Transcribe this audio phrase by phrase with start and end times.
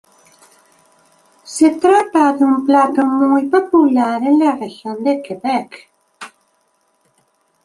[1.57, 5.91] Se trata de un plato muy popular en la región de Quebec.